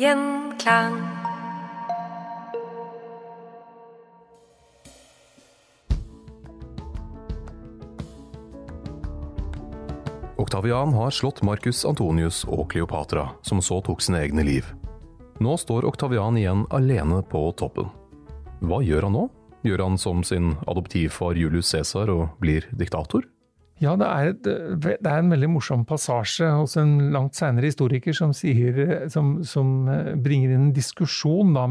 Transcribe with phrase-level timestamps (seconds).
[0.00, 0.94] Gjenklang.
[10.36, 14.64] Oktavian har slått Marcus Antonius og Kleopatra, som så tok sine egne liv.
[15.44, 17.92] Nå står Oktavian igjen alene på toppen.
[18.64, 19.28] Hva gjør han nå?
[19.68, 23.28] Gjør han som sin adoptivfar Julius Cæsar og blir diktator?
[23.82, 24.46] Ja, det er, et,
[24.78, 29.72] det er en veldig morsom passasje hos en langt seinere historiker som, sier, som, som
[30.22, 31.64] bringer inn en diskusjon da,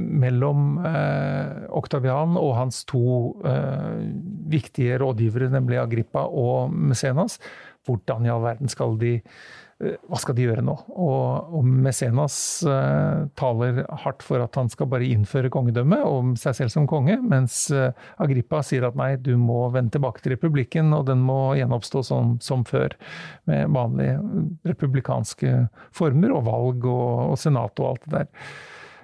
[0.00, 3.04] mellom eh, Oktavian og hans to
[3.46, 4.02] eh,
[4.50, 7.38] viktige rådgivere, nemlig Agrippa og Mesenas.
[7.86, 10.74] Hvordan i all verden skal de eh, hva skal de gjøre nå?
[10.92, 12.36] Og, og Mesenas
[12.68, 17.16] uh, taler hardt for at han skal bare innføre kongedømme om seg selv som konge,
[17.24, 17.88] mens uh,
[18.20, 22.36] Agrippa sier at nei, du må vende tilbake til republikken, og den må gjenoppstå som,
[22.44, 22.92] som før.
[23.48, 24.18] Med vanlige
[24.68, 25.54] republikanske
[25.96, 28.52] former og valg og, og senat og alt det der.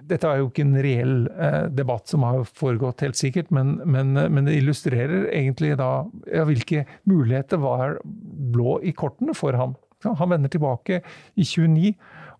[0.06, 4.12] Dette er jo ikke en reell eh, debatt som har foregått, helt sikkert, men, men,
[4.14, 9.74] men det illustrerer egentlig da ja, hvilke muligheter var blå i kortene for han.
[10.04, 11.00] Han vender tilbake
[11.34, 11.94] i 29,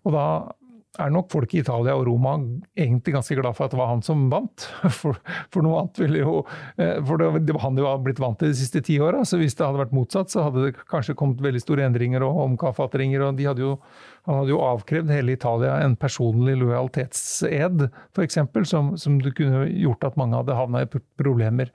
[0.05, 0.27] og da
[0.97, 2.33] er nok folk i Italia og Roma
[2.77, 4.65] egentlig ganske glad for at det var han som vant.
[4.97, 5.19] For,
[5.53, 6.33] for noe annet ville jo
[7.05, 9.23] For det, det var han de var blitt vant til de siste ti åra.
[9.27, 12.41] Så hvis det hadde vært motsatt, så hadde det kanskje kommet veldig store endringer og
[12.47, 13.21] omkalfatringer.
[13.21, 18.41] Og han hadde jo avkrevd hele Italia en personlig lojalitetsed, f.eks.,
[18.71, 21.73] som, som det kunne gjort at mange hadde havna i problemer.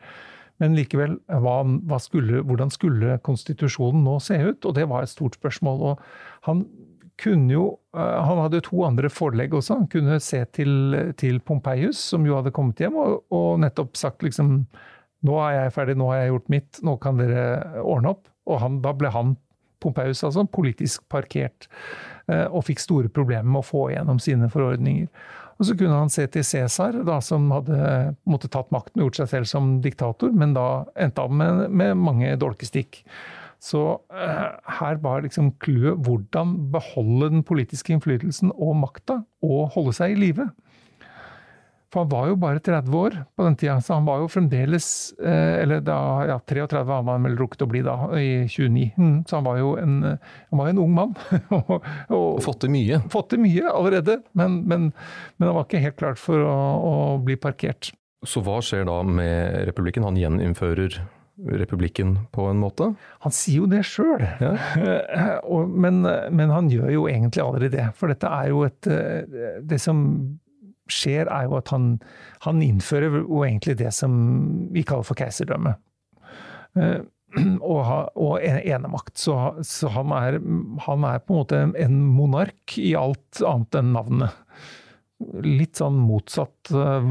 [0.61, 1.57] Men likevel, hva,
[1.89, 4.65] hva skulle, hvordan skulle konstitusjonen nå se ut?
[4.69, 5.85] Og det var et stort spørsmål.
[5.93, 6.03] og
[6.49, 6.67] han
[7.21, 9.75] kunne jo Han hadde to andre forelegg også.
[9.83, 14.25] Han kunne se til, til Pompeius, som jo hadde kommet hjem, og, og, nettopp sagt
[14.25, 14.63] liksom
[15.23, 17.43] Nå er jeg ferdig, nå har jeg gjort mitt, nå kan dere
[17.79, 18.25] ordne opp.
[18.51, 19.37] Og han, da ble han,
[19.79, 21.69] Pompeius altså, politisk parkert,
[22.27, 25.07] og fikk store problemer med å få igjennom sine forordninger.
[25.59, 29.31] Og så kunne han se til Cæsar, som hadde måtte tatt makten og gjort seg
[29.35, 33.03] selv som diktator, men da endte han med, med mange dolkestikk.
[33.63, 34.49] Så eh,
[34.81, 40.19] her var liksom clouet hvordan beholde den politiske innflytelsen og makta, og holde seg i
[40.19, 40.49] live.
[41.93, 44.87] For han var jo bare 30 år på den tida, så han var jo fremdeles
[45.21, 45.99] eh, Eller da,
[46.31, 48.87] ja, 33 har han vel rukket å bli da, i 29.
[48.97, 51.13] Mm, så han var jo en, han var en ung mann.
[51.59, 53.03] og, og fått til mye.
[53.13, 54.89] Fått til mye allerede, men, men,
[55.37, 56.95] men, han var ikke helt klart for å, å
[57.25, 57.93] bli parkert.
[58.25, 60.07] Så hva skjer da med republikken?
[60.09, 61.03] Han gjeninnfører
[61.59, 62.93] republikken på en måte?
[63.25, 64.53] Han sier jo det sjøl, ja.
[65.85, 67.91] men, men, han gjør jo egentlig aldri det.
[67.99, 68.89] For dette er jo et
[69.69, 70.07] Det som
[70.93, 71.97] skjer, er jo at han,
[72.47, 74.13] han innfører jo egentlig det som
[74.75, 75.75] vi kaller for keiserdømme.
[77.65, 77.81] Og,
[78.21, 79.15] og enemakt.
[79.17, 79.35] Så,
[79.65, 80.37] så han, er,
[80.85, 84.43] han, er, på en måte en monark i alt annet enn navnet
[85.43, 87.03] litt sånn motsatt uh,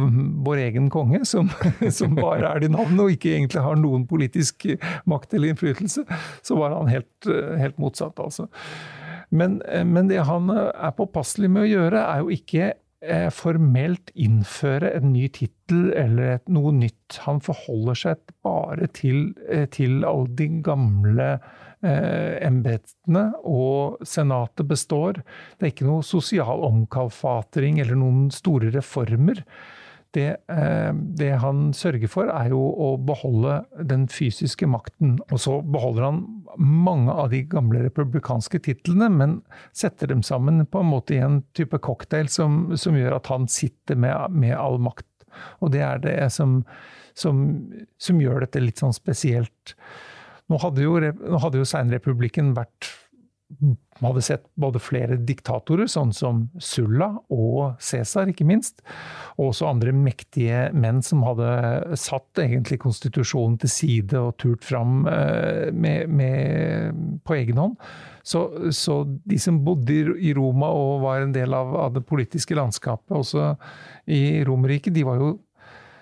[0.46, 1.50] vår egen konge, som,
[1.98, 4.68] som bare er det navnet og ikke egentlig har noen politisk
[5.10, 6.06] makt eller innflytelse,
[6.44, 7.30] så var han helt,
[7.62, 8.50] helt motsatt, altså.
[9.32, 12.74] Men, uh, men, det han er påpasselig med å gjøre, er jo ikke
[13.34, 17.18] formelt innføre en ny tittel eller et, noe nytt.
[17.26, 19.32] Han forholder seg bare til,
[19.74, 25.22] til alle de gamle eh, embetene, og senatet består.
[25.58, 29.42] Det er ikke noe sosial omkalfatring eller noen store reformer.
[30.12, 35.16] Det, eh, det, han sørger for, er jo å beholde den fysiske makten.
[35.32, 36.22] Og så beholder han
[36.60, 39.38] mange av de gamle republikanske titlene, men
[39.72, 43.48] setter dem sammen på en måte i en type cocktail som, som gjør at han
[43.52, 45.08] sitter med, med, all makt.
[45.64, 46.60] Og det er det som,
[47.16, 47.46] som,
[47.96, 49.78] som gjør dette litt sånn spesielt.
[50.52, 52.92] Nå hadde jo, nå jo seinrepublikken vært
[54.02, 58.82] man hadde sett både flere diktatorer, sånn som Sulla og Cæsar, ikke minst.
[59.38, 65.06] Og også andre mektige menn som hadde satt egentlig konstitusjonen til side og turt fram
[65.12, 67.78] eh, med, med, på egen hånd.
[68.24, 68.46] Så,
[68.76, 73.16] så, de som bodde i Roma og var en del av, av det politiske landskapet
[73.18, 73.54] også
[74.14, 75.32] i Romerriket, de var jo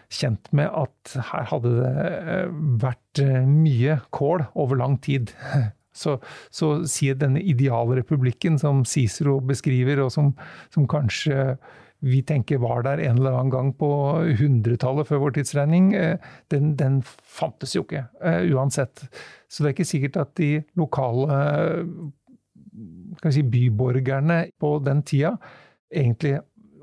[0.10, 5.34] kjent med at her hadde det eh, vært eh, mye kål over lang tid.
[6.00, 6.18] Så,
[6.54, 10.34] så sier denne idealrepublikken som Cicero beskriver, og som,
[10.74, 11.56] som, kanskje
[12.00, 13.90] vi tenker var der en eller annen gang på
[14.32, 17.02] 100-tallet før vår tidsregning, eh, den, den,
[17.40, 18.06] fantes jo ikke
[18.56, 19.04] uansett.
[19.52, 21.42] Så det er ikke sikkert at de lokale
[23.28, 25.36] si, byborgerne på den tida
[25.90, 26.38] egentlig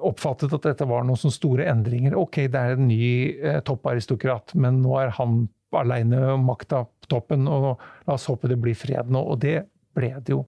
[0.07, 2.17] oppfattet at dette var noen sånne store endringer.
[2.19, 3.07] Ok, det er en ny
[3.41, 5.47] eh, topparistokrat, men nå er han
[5.81, 7.75] aleine makta på toppen, og
[8.07, 9.23] la oss håpe det blir fred nå.
[9.23, 9.61] Og det
[9.97, 10.45] ble det jo.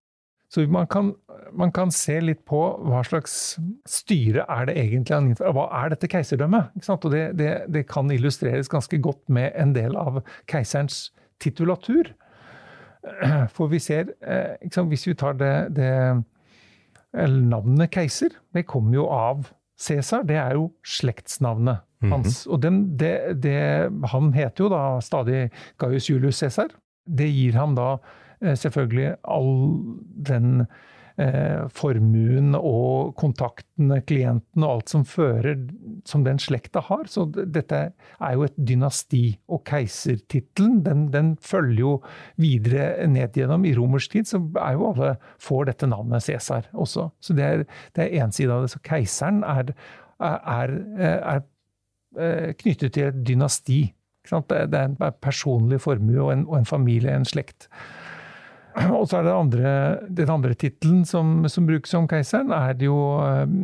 [0.49, 1.13] Så man kan,
[1.53, 3.59] man kan se litt på hva slags
[3.89, 5.53] styre er det egentlig han innfører.
[5.57, 6.79] Hva er dette keiserdømmet?
[6.95, 11.11] Og det, det, det, kan illustreres ganske godt med en del av keiserens
[11.43, 12.15] titulatur.
[13.55, 14.15] For vi ser,
[14.73, 15.93] sant, hvis vi tar det, det
[17.13, 20.23] navnet keiser, det kommer jo av Cæsar.
[20.23, 22.13] Det er jo slektsnavnet mhm.
[22.13, 22.47] hans.
[22.47, 22.53] Mm -hmm.
[22.53, 26.69] Og den, det, det, han heter jo da stadig Gaius Julius Cæsar.
[27.19, 27.97] Det gir ham da
[28.43, 29.83] eh, selvfølgelig all
[30.27, 30.67] den
[31.19, 35.59] eh, formuen og kontaktene, klienten og alt som fører,
[36.09, 37.05] som den slekta har.
[37.11, 39.23] Så dette er jo et dynasti.
[39.53, 41.93] Og keisertittelen, den, den, følger jo
[42.41, 43.67] videre ned gjennom.
[43.67, 45.13] I romersk tid så er jo alle
[45.43, 47.09] får dette navnet Cæsar også.
[47.21, 48.73] Så det er, det én side av det.
[48.75, 49.75] Så keiseren er,
[50.21, 51.45] er, er,
[52.19, 53.83] er knyttet til et dynasti.
[54.29, 57.69] Det er en personlig formue og en, og en familie, en slekt.
[58.99, 59.71] Og så er det andre,
[60.21, 63.63] den andre tittelen som, som, brukes om keiseren, er jo um,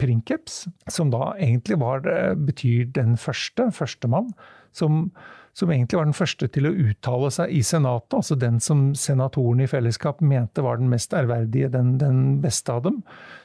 [0.00, 4.32] princeps, som da egentlig var, eh, betyr den første, førstemann.
[4.74, 5.12] Som,
[5.54, 9.68] som egentlig var den første til å uttale seg i Senatet, altså den som senatorene
[9.68, 12.96] i fellesskap mente var den mest ærverdige, den, den beste av dem,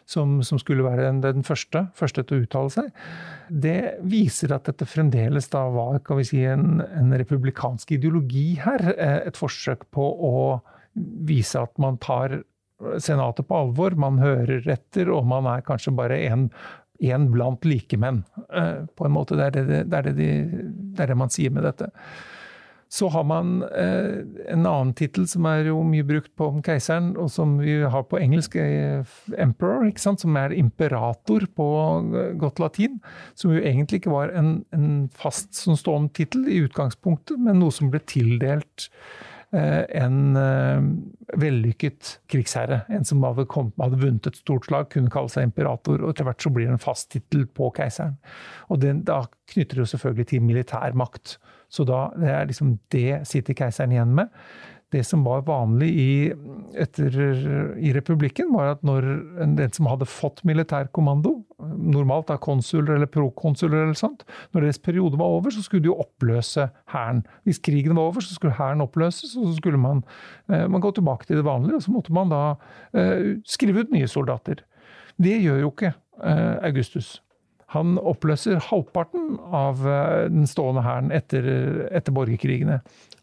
[0.10, 2.90] som, som skulle være den, den, første, første til å uttale seg.
[3.54, 3.78] Det
[4.10, 8.90] viser at dette fremdeles da var kan vi si, en, en republikansk ideologi her.
[8.96, 10.36] Eh, et forsøk på å
[11.30, 12.42] vise at man tar
[12.80, 13.96] Senatet på alvor.
[14.00, 16.48] Man hører etter, og man er kanskje bare en,
[17.04, 18.24] en blant likemenn.
[18.56, 19.36] Eh, på en måte.
[19.36, 20.28] Det er det, det, er det, de,
[20.96, 21.90] det er det, man sier med dette.
[22.90, 27.28] Så har man eh, en annen tittel som er jo mye brukt på keiseren, og
[27.30, 29.04] som vi har på engelsk, eh,
[29.38, 31.68] emperor, som er imperator på
[32.40, 33.02] godt latin.
[33.36, 37.76] Som jo egentlig ikke var en, en fast som stående tittel i utgangspunktet, men noe
[37.76, 40.82] som ble tildelt Eh, en eh,
[41.42, 42.84] vellykket krigsherre.
[42.94, 46.02] En som hadde, kom, hadde, vunnet et stort slag, kunne kalle seg imperator.
[46.04, 48.18] og Etter hvert så blir det en fast tittel på keiseren.
[48.70, 49.24] Og den, Da
[49.54, 51.38] knytter det jo selvfølgelig til militær makt.
[51.70, 54.34] Så da, det er liksom det sitter keiseren igjen med
[54.90, 56.12] det som var vanlig i,
[56.82, 57.14] etter,
[57.78, 59.06] i republikken, var at når
[59.58, 61.36] den som hadde fått militærkommando,
[61.70, 65.92] normalt av konsuler eller prokonsuler eller sånt, når deres periode var over, så skulle de
[65.92, 67.24] jo oppløse hæren.
[67.48, 70.04] Hvis krigen var over, så skulle hæren oppløses, og så skulle man,
[70.52, 72.44] eh, man, gå tilbake til det vanlige, og så måtte man da
[72.94, 74.64] eh, skrive ut nye soldater.
[75.20, 77.20] Det gjør jo ikke eh, Augustus.
[77.70, 79.84] Han oppløser halvparten av
[80.34, 81.46] den stående hæren etter,
[81.94, 82.80] etter, borgerkrigene.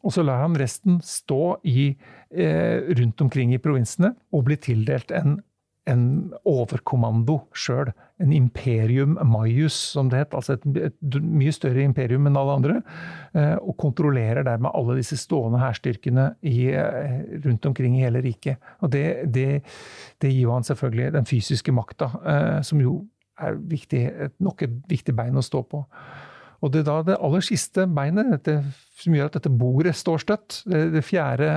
[0.06, 1.96] Og så lar han resten stå i,
[2.30, 5.40] eh, rundt omkring i provinsene og bli tildelt en,
[5.90, 6.02] en
[6.48, 7.92] overkommando sjøl.
[8.22, 10.36] En imperium maius, som det het.
[10.36, 12.76] Altså et, et, mye større imperium enn alle andre.
[13.36, 18.62] Eh, og kontrollerer dermed alle disse stående hærstyrkene eh, rundt omkring i hele riket.
[18.82, 19.50] Og det, det,
[20.22, 23.02] det gir han selvfølgelig den fysiske makta, eh, som jo
[23.36, 24.02] er viktig,
[24.40, 25.82] nok et viktig bein å stå på.
[26.64, 28.56] Og det er da det aller siste beinet, dette,
[29.00, 31.48] som gjør at dette bordet står støtt, det, det fjerde,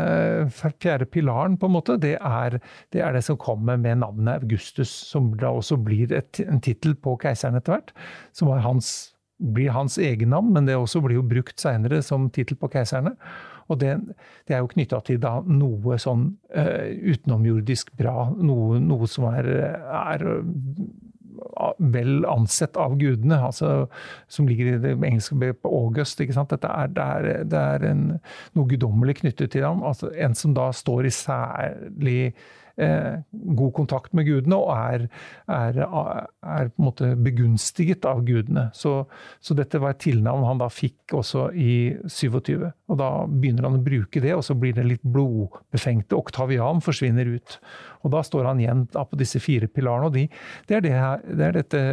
[0.52, 2.60] fjerde, pilaren, på en måte, det er,
[2.94, 6.98] det er, det som kommer med navnet Augustus, som da også blir et, en tittel
[7.00, 7.96] på keiseren etter hvert.
[8.36, 12.72] Som hans, blir hans egennavn, men det også blir jo brukt seinere som tittel på
[12.74, 13.16] keiserne.
[13.70, 13.94] Og det,
[14.50, 16.26] det er jo knytta til da noe sånn
[16.58, 19.50] uh, utenomjordisk bra, noe, noe som er,
[19.94, 20.26] er
[21.80, 23.88] vel ansett av gudene, altså,
[24.28, 26.20] som ligger i det engelske begrepet August.
[26.20, 28.06] Dette er, det er, det er en,
[28.58, 29.84] noe guddommelig knyttet til ham.
[29.88, 32.20] Altså, en som da står i særlig
[32.80, 35.06] god kontakt med gudene og er,
[35.52, 38.70] er, er, på en måte begunstiget av gudene.
[38.78, 39.04] Så,
[39.44, 42.70] så, dette var et tilnavn han da fikk også i 27.
[42.90, 46.18] Og da begynner han å bruke det, og så blir det litt blodbefengte.
[46.18, 47.60] Oktavian forsvinner ut.
[48.06, 50.08] Og da står han igjen på disse fire pilarene.
[50.08, 50.26] og de,
[50.70, 50.96] det, er det,
[51.28, 51.84] det, er dette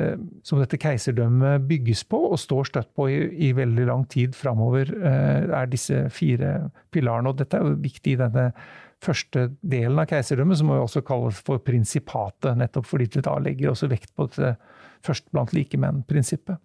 [0.46, 4.92] som dette keiserdømmet bygges på og står støtt på i, i veldig lang tid framover.
[4.94, 7.32] Eh, er disse fire pilarene.
[7.32, 8.50] Og dette er jo viktig i denne
[9.04, 13.90] første delen av keiserdømmet, som også kalles for prinsipatet, nettopp fordi det da legger også
[13.92, 14.56] vekt på dette
[15.06, 16.58] først blant likemenn-prinsippet.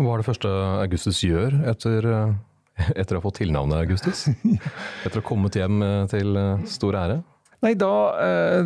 [0.00, 0.50] Hva er det første
[0.82, 4.26] Augustus gjør etter, eh, etter å ha fått tilnavnet Augustus?
[5.06, 7.20] Etter å ha kommet hjem eh, til eh, stor ære?
[7.64, 7.92] Nei, da,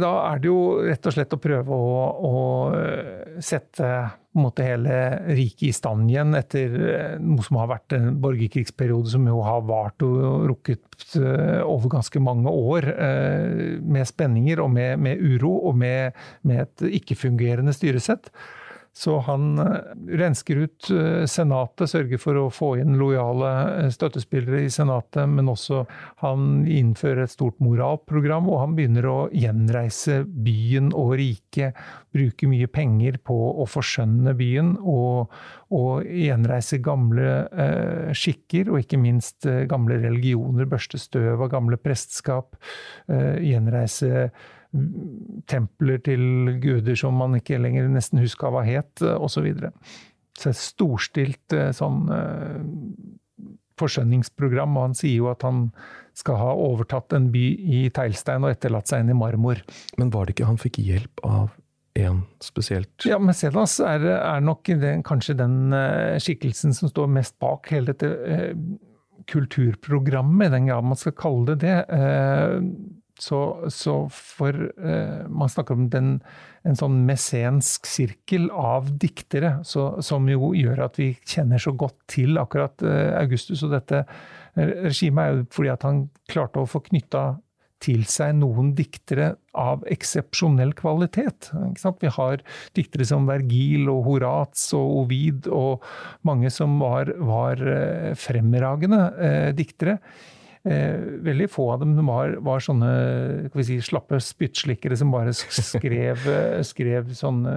[0.00, 2.32] da, er det jo rett og slett å prøve å, å
[3.44, 3.90] sette
[4.38, 4.96] måte, hele
[5.38, 6.74] riket i stand igjen etter
[7.22, 11.16] noe som har vært en borgerkrigsperiode som jo har vart og rukket
[11.62, 12.90] over ganske mange år.
[13.86, 18.32] Med spenninger og med, med uro og med, med et ikke-fungerende styresett.
[18.98, 19.74] Så han eh,
[20.18, 23.50] rensker ut eh, Senatet, sørger for å få inn lojale
[23.84, 25.84] eh, støttespillere i Senatet, men også
[26.24, 31.78] han innfører et stort moralprogram, og han begynner å gjenreise byen og riket.
[32.14, 35.30] Bruke mye penger på å forskjønne byen og,
[35.70, 40.66] og gjenreise gamle eh, skikker, og ikke minst eh, gamle religioner.
[40.66, 42.58] Børste støv av gamle prestskap.
[43.06, 44.30] Eh, gjenreise
[45.48, 49.46] templer til guder som man ikke lenger nesten huska hva het, osv.
[50.38, 52.58] Så, et storstilt eh, sånn eh,
[53.78, 55.68] forskjønningsprogram, og han sier jo at han
[56.18, 59.62] skal ha overtatt en by i teglstein og etterlatt seg en i marmor.
[60.00, 61.54] Men var det ikke han fikk hjelp av
[61.98, 62.90] en spesielt?
[63.06, 65.70] Ja, Mecenas er, er nok den, kanskje den
[66.22, 68.52] skikkelsen som står mest bak hele dette eh,
[69.28, 71.78] kulturprogrammet, i den grad man skal kalle det det.
[71.92, 72.62] Uh,
[73.18, 73.40] så,
[73.72, 76.10] så for eh, Man snakker om den,
[76.62, 81.98] en sånn mesensk sirkel av diktere, så, som jo gjør at vi kjenner så godt
[82.10, 83.64] til akkurat eh, Augustus.
[83.66, 84.04] Og dette
[84.58, 87.26] regimet er jo fordi at han klarte å få knytta
[87.82, 91.50] til seg noen diktere av eksepsjonell kvalitet.
[91.52, 92.42] Vi har
[92.76, 95.84] diktere som Vergil og Horats og Ovid og
[96.26, 99.98] mange som var, var eh, fremragende eh, diktere
[100.68, 102.90] Eh, veldig få av dem var, var sånne
[103.64, 107.54] si, slappe spyttslikkere som bare skrev, eh, skrev sånne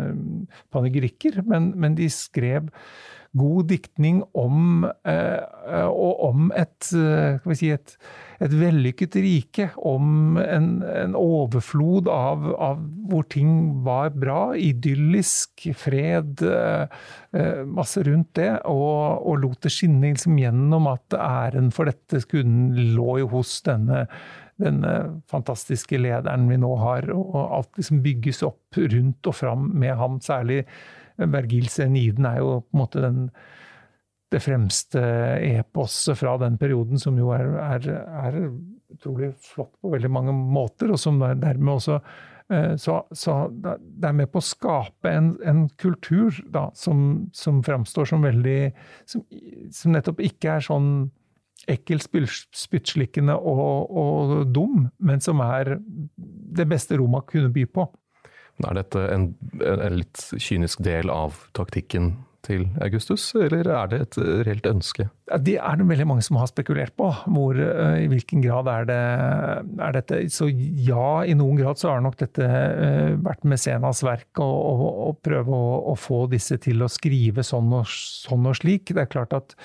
[0.71, 2.69] panegyrikker, men, men de skrev
[3.37, 7.93] god diktning om, eh, og om et, si, et,
[8.43, 9.69] et, vellykket rike.
[9.77, 14.51] Om en, en overflod av, av, hvor ting var bra.
[14.59, 18.51] Idyllisk, fred, eh, masse rundt det.
[18.67, 23.59] Og, og lot det skinne liksom gjennom at æren for dette skulle lå jo hos
[23.67, 24.05] denne
[24.61, 29.95] denne fantastiske lederen vi nå har, og alt liksom bygges opp rundt og fram med
[29.97, 30.19] ham.
[30.21, 30.59] Særlig
[31.29, 33.21] Vergils Eniden er jo på en måte den,
[34.31, 35.01] det fremste
[35.43, 37.87] eposet fra den perioden, som jo er, er,
[38.25, 38.43] er,
[38.91, 41.97] utrolig flott på veldig mange måter, og som dermed også
[42.51, 47.61] eh, så, så, det er med på å skape en, en kultur da, som, som
[47.63, 48.59] framstår som veldig
[49.07, 49.23] som,
[49.71, 50.91] som, nettopp ikke er sånn
[51.71, 55.77] ekkel, spyttslikkende og, og, dum, men som er
[56.57, 57.85] det beste Roma kunne by på.
[58.67, 62.13] Er dette en, en litt kynisk del av taktikken
[62.45, 65.05] til Augustus, eller er det et reelt ønske?
[65.45, 67.07] Det er det veldig mange som har spekulert på.
[67.31, 68.99] Hvor, eh, I hvilken grad er, det,
[69.85, 74.41] er dette Så ja, i noen grad så har nok dette uh, vært Mesenas verk
[74.41, 78.91] å, prøve å, å, få disse til å skrive sånn og, sånn og slik.
[78.91, 79.55] Det er klart at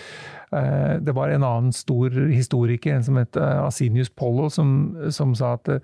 [0.47, 4.69] det var en annen stor historiker, en som het Asinius Pollo, som,
[5.11, 5.79] som, sa at det,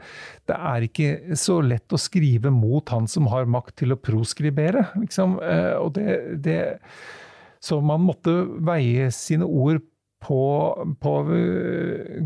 [0.47, 4.87] det, er ikke så lett å skrive mot han som har makt til å proskribere.
[5.03, 5.35] Liksom.
[5.83, 6.15] Og det,
[6.47, 6.61] det
[7.63, 8.33] så man måtte
[8.67, 9.83] veie sine ord
[10.23, 10.43] på,
[11.03, 11.13] på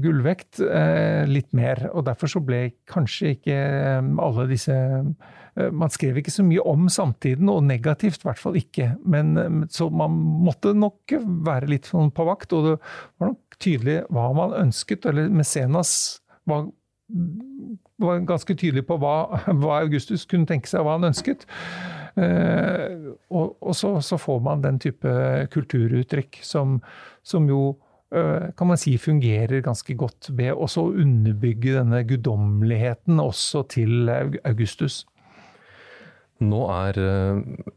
[0.02, 1.88] gullvekt eh, litt mer.
[1.92, 5.10] Og derfor så ble kanskje ikke eh, alle disse eh,
[5.56, 8.90] Man skrev ikke så mye om samtiden, og negativt i hvert fall ikke.
[9.08, 10.12] Men, eh, så man
[10.44, 11.16] måtte nok
[11.48, 12.74] være litt sånn på vakt, og det
[13.16, 15.08] var nok tydelig hva man ønsket.
[15.08, 16.68] Eller Mesenas var,
[18.04, 19.16] var ganske tydelig på hva,
[19.62, 21.48] hva Augustus kunne tenke seg, hva han ønsket.
[22.20, 25.08] Eh, og, og så, så, får man den type
[25.52, 26.80] kulturuttrykk som,
[27.24, 33.64] som, jo kan man si fungerer ganske godt ved også å underbygge denne guddommeligheten også
[33.74, 34.08] til
[34.46, 35.00] Augustus.
[36.44, 36.98] Nå er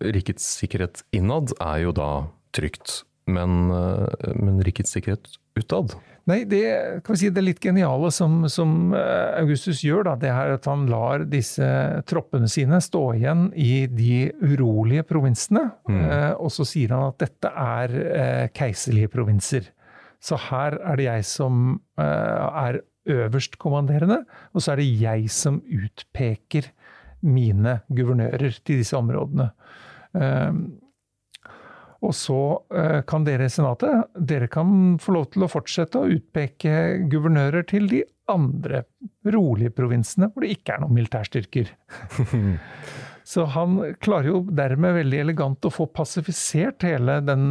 [0.04, 2.10] rikets sikkerhet innad er jo da
[2.56, 5.96] trygt, men, men rikets sikkerhet utad?
[6.30, 6.62] Nei, det,
[7.06, 10.68] kan vi si, det litt geniale som, som, eh, Augustus gjør, da, det er at
[10.70, 11.66] han lar disse
[12.10, 15.70] troppene sine stå igjen i de urolige provinsene.
[15.90, 16.04] Mm.
[16.04, 19.72] Eh, og så sier han at dette er eh, keiserlige provinser.
[20.22, 24.22] Så her er det jeg som eh, er øverstkommanderende,
[24.54, 26.70] og så er det jeg som utpeker
[27.26, 29.50] mine guvernører til disse områdene.
[30.16, 30.54] Eh,
[32.00, 32.40] og så
[32.72, 36.74] eh, kan dere i Senatet dere kan få lov til å fortsette å utpeke
[37.12, 38.86] guvernører til de andre
[39.28, 41.74] rolige provinsene hvor det ikke er noen militærstyrker.
[43.30, 47.44] Så han klarer jo dermed veldig elegant å få pasifisert hele den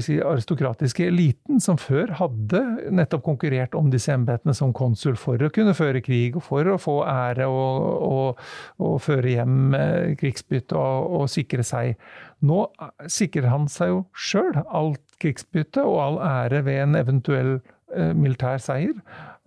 [0.00, 2.62] si, aristokratiske eliten som før hadde
[2.96, 6.78] nettopp konkurrert om disse embetene som konsul for å kunne føre krig og for å
[6.80, 8.42] få ære og, og,
[8.80, 12.00] og føre hjem eh, krigsbytte og, og, sikre seg.
[12.40, 12.62] Nå
[13.04, 17.58] sikrer han seg jo sjøl alt krigsbytte og all ære ved en eventuell
[17.92, 18.96] eh, militær seier.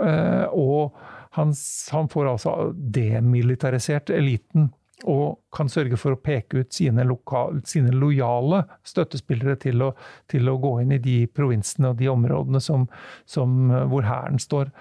[0.06, 0.94] Eh, og
[1.34, 1.58] han,
[1.96, 4.70] han får altså demilitarisert eliten
[5.08, 9.94] og kan sørge for å peke ut sine, lokale, sine lojale støttespillere til å,
[10.32, 12.88] til å, gå inn i de provinsene og de områdene som,
[13.30, 14.74] som, hvor hæren står.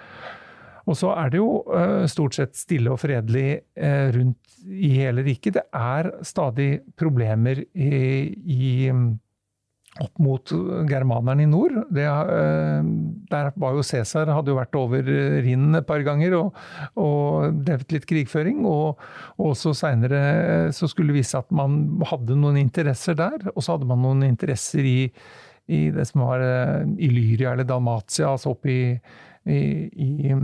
[0.89, 5.23] Og så er det jo uh, stort sett stille og fredelig uh, rundt i hele
[5.23, 5.59] riket.
[5.59, 7.89] Det er stadig problemer i,
[8.43, 8.63] i
[10.03, 10.53] opp mot
[10.89, 11.75] germanerne i nord.
[11.93, 12.89] Det, eh,
[13.31, 15.03] der var jo Cæsar hadde jo vært over
[15.43, 16.57] Rhinen et par ganger og,
[16.99, 18.63] og drevet litt krigføring.
[18.69, 18.99] Og,
[19.37, 23.49] og også seinere så skulle det vise at man hadde noen interesser der.
[23.55, 24.99] Og så hadde man noen interesser i,
[25.69, 28.83] i det som var eh, Illyria eller Dalmatia, altså oppe i,
[29.49, 29.59] i,
[30.07, 30.37] i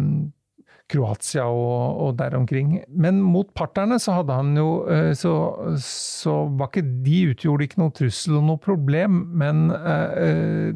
[0.91, 2.75] Kroatia og, og, der omkring.
[2.89, 5.33] Men mot parterne så hadde han jo eh, Så,
[5.81, 9.23] så var ikke de utgjorde ikke noe trussel og noe problem.
[9.41, 10.75] Men eh,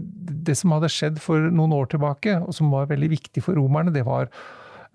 [0.50, 3.94] det som hadde skjedd for noen år tilbake, og som var veldig viktig for romerne,
[3.94, 4.32] det var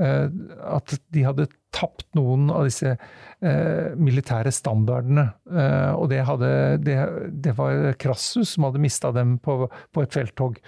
[0.03, 0.27] eh,
[0.75, 5.29] at de hadde tapt noen av disse eh, militære standardene.
[5.51, 6.51] Eh, og det, hadde,
[6.83, 6.99] det,
[7.47, 10.59] det, var Krassus som hadde mista dem på, på, et felttog.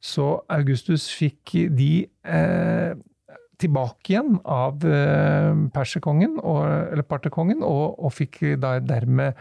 [0.00, 1.90] Så Augustus fikk de
[2.24, 2.96] eh,
[3.60, 9.36] tilbake igjen av eh, perserkongen, eller parterkongen, og, og, fikk dermed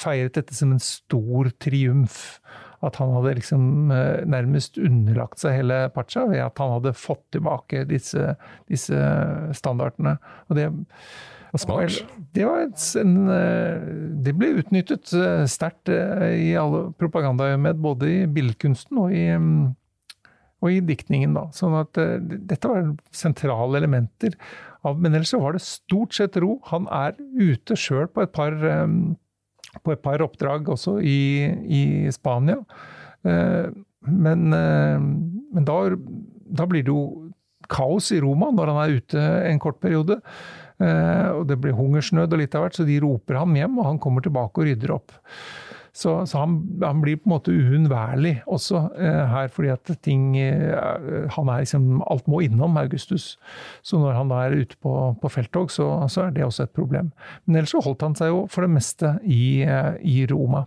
[0.00, 2.40] feiret dette som en stor triumf.
[2.84, 7.22] At han hadde liksom eh, nærmest underlagt seg hele Pacha ved at han hadde fått
[7.32, 8.34] tilbake disse,
[8.68, 8.98] disse
[9.56, 10.18] standardene.
[10.50, 10.68] Og det,
[11.54, 12.00] Smart.
[12.34, 13.84] Det, var en, eh,
[14.26, 15.12] det ble utnyttet
[15.46, 19.60] sterkt i alle propagandaøyemed, både i billedkunsten og i mm,
[20.64, 21.34] og i diktningen.
[21.36, 21.48] da.
[21.54, 24.36] Sånn at uh, dette var sentrale elementer.
[24.84, 26.58] Av, men ellers så var det stort sett ro.
[26.72, 29.14] Han er ute sjøl på, um,
[29.80, 31.20] på, et par oppdrag også i,
[31.64, 31.82] i
[32.14, 32.60] Spania.
[33.24, 33.70] Uh,
[34.04, 37.30] men, uh, men da, da, blir det jo
[37.72, 40.18] kaos i Roma når han er ute en kort periode.
[40.84, 44.00] og det blir hungersnød og litt av hvert, så de roper ham hjem, og han
[44.02, 45.14] kommer tilbake og rydder opp.
[45.94, 50.32] Så, så han, han, blir på en måte uunnværlig også eh, her, fordi at ting
[50.40, 53.36] eh, Han er liksom Alt må innom Augustus.
[53.82, 56.74] Så når han da er ute på, på felttog, så, så, er det også et
[56.74, 57.12] problem.
[57.46, 60.66] Men ellers så holdt han seg jo for det meste i, eh, i Roma.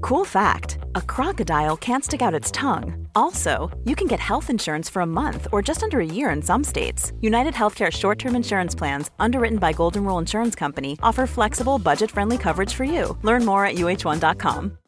[0.00, 3.08] Cool fact a crocodile can't stick out its tongue.
[3.14, 6.42] Also, you can get health insurance for a month or just under a year in
[6.42, 7.12] some states.
[7.20, 12.10] United Healthcare short term insurance plans, underwritten by Golden Rule Insurance Company, offer flexible, budget
[12.10, 13.16] friendly coverage for you.
[13.22, 14.78] Learn more at uh1.com.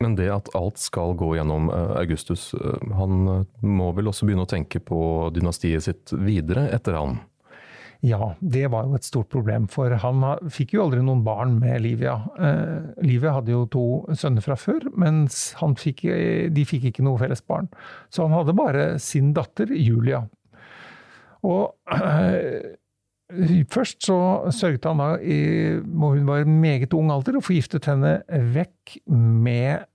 [0.00, 4.24] Men det at alt skal gå gjennom eh, Augustus, eh, han eh, må vel også
[4.24, 7.18] begynne å tenke på dynastiet sitt videre etter han?
[8.00, 11.82] Ja, det var jo et stort problem, for han fikk jo aldri noen barn med
[11.84, 12.14] Livia.
[12.40, 13.84] Eh, Livia hadde jo to
[14.16, 15.50] sønner fra før, mens
[15.82, 16.06] fikk,
[16.48, 17.68] de fikk ikke noe felles barn.
[18.08, 20.22] Så han hadde bare sin datter Julia.
[21.44, 22.76] Og eh,
[23.74, 28.16] Først så sørget han da, i, hun var i meget ung alder, og forgiftet henne
[28.56, 29.86] vekk med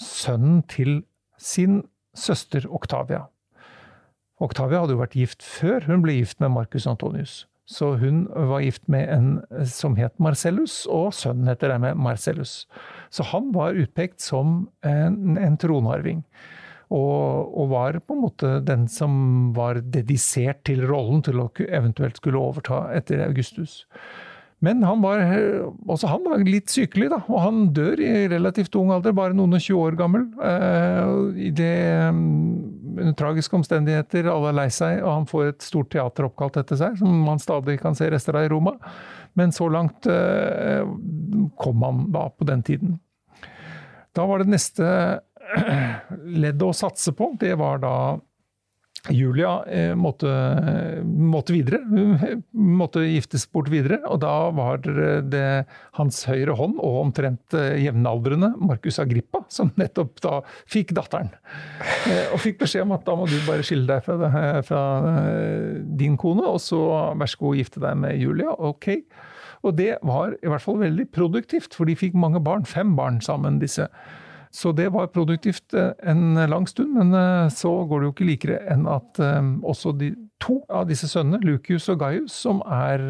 [0.00, 1.02] sønnen til
[1.40, 1.80] sin
[2.12, 3.29] søster Octavia.
[4.40, 7.44] Octavia hadde jo vært gift før hun ble gift med Marcus Antonius.
[7.70, 12.64] Så hun var gift med en som het Marcellus, og sønnen heter dermed Marcellus.
[13.14, 16.24] Så han var utpekt som en, en tronarving.
[16.90, 19.12] Og, og, var på en måte den som
[19.54, 23.84] var dedisert til rollen til å eventuelt skulle overta etter Augustus.
[24.60, 25.22] Men han var,
[25.88, 29.56] også han var litt sykelig, da, og han dør i relativt ung alder, bare noen
[29.56, 30.26] og 20 år gammel.
[30.36, 31.12] Eh,
[31.46, 31.72] i det
[32.10, 36.76] under tragiske omstendigheter, alle er lei seg, og han får et stort teater oppkalt etter
[36.76, 38.76] seg, som man stadig kan se rester av i Roma.
[39.40, 40.84] Men så langt eh,
[41.56, 42.98] kom han da på den tiden.
[44.12, 45.20] Da var det neste
[46.42, 47.94] leddet å satse på, det var da
[49.08, 50.28] Julia eh, måtte,
[51.04, 51.80] måtte, videre.
[52.52, 54.00] Måtte giftes bort videre.
[54.10, 55.64] Og da var det
[55.96, 60.34] hans høyre hånd og omtrent eh, jevnaldrende Marcus Agrippa som nettopp da
[60.70, 61.32] fikk datteren.
[62.10, 64.30] Eh, og fikk beskjed om at da må du bare skille deg fra,
[64.66, 64.84] fra
[66.00, 66.80] din kone, og så
[67.16, 68.52] vær så god gifte deg med Julia.
[68.52, 68.92] Ok.
[69.64, 72.68] Og det var i hvert fall veldig produktivt, for de fikk mange barn.
[72.68, 73.88] Fem barn sammen, disse.
[74.50, 78.26] Så det var produktivt eh, en lang stund, men eh, så går det jo ikke
[78.26, 80.10] likere enn at eh, også de
[80.42, 83.02] to av disse sønnene, Lucius og Gaius, som er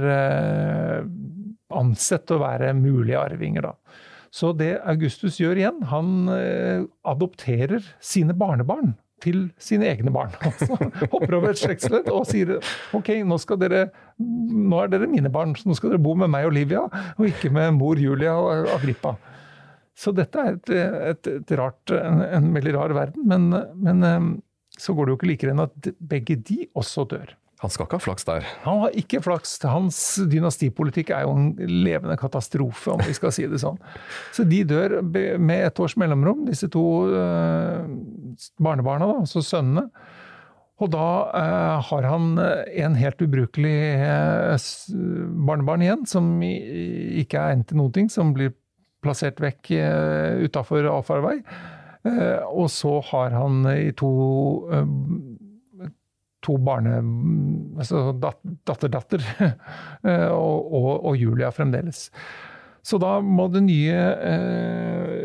[1.70, 4.00] ansett å være mulige arvinger, da.
[4.34, 6.26] Så det Augustus gjør igjen, han
[7.06, 10.34] adopterer sine barnebarn til sine egne barn.
[10.42, 10.74] Altså,
[11.12, 12.56] hopper over et slektsledd og sier
[12.96, 13.84] ok, nå, dere,
[14.18, 17.30] nå, er dere mine barn, så nå skal dere bo med meg og Olivia, og
[17.30, 19.14] ikke med mor Julia og Agrippa.
[20.00, 20.70] Så dette er et,
[21.12, 23.26] et, et rart, en, en, veldig rar verden.
[23.28, 24.30] Men, men, eh,
[24.80, 27.34] så går det jo ikke likere enn at begge de også dør.
[27.60, 28.46] Han skal ikke ha flaks der?
[28.64, 29.58] Han har ikke flaks.
[29.68, 29.98] Hans
[30.32, 31.50] dynastipolitikk er jo en
[31.84, 33.76] levende katastrofe, om vi skal si det sånn.
[34.32, 37.84] Så de dør med et års mellomrom, disse to uh,
[38.64, 39.90] barnebarna, da, altså sønnene.
[40.80, 43.76] Og da uh, har han en helt ubrukelig
[45.44, 48.54] barnebarn igjen, som ikke er endt til noen ting, som blir
[49.04, 51.38] plassert vekk uh, utafor allfarvei.
[52.06, 54.10] Uh, og så har han i to
[54.70, 54.86] uh,
[56.44, 57.00] to barne...
[57.80, 59.24] Altså datter-datter.
[60.32, 62.08] og, og, og, Julia fremdeles.
[62.82, 65.24] Så da må det nye eh,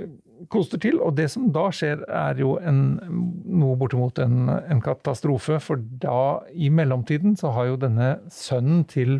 [0.51, 0.99] koster til.
[1.03, 2.81] Og det som da skjer, er jo en,
[3.45, 5.59] noe bortimot en, en, katastrofe.
[5.63, 9.19] For da, i mellomtiden, så har jo denne sønnen til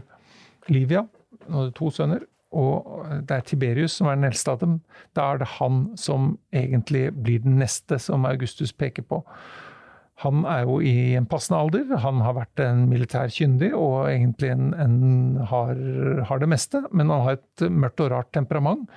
[0.72, 1.06] Livia,
[1.46, 2.24] nå er det to sønner,
[2.56, 4.80] og det er Tiberius som er den eldste av dem.
[5.18, 9.22] Da er det han som egentlig blir den neste, som Augustus peker på.
[10.24, 11.98] Han er jo i en passende alder.
[12.06, 14.96] Han har vært en militær kyndig og egentlig en, en
[15.52, 15.76] har,
[16.30, 18.88] har, det meste, men han har et mørkt og rart temperament.